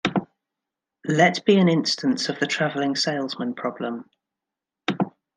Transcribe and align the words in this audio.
Let 1.05 1.45
be 1.45 1.57
an 1.59 1.69
instance 1.69 2.27
of 2.27 2.39
the 2.39 2.47
travelling 2.47 2.95
salesman 2.95 3.53
problem. 3.53 4.09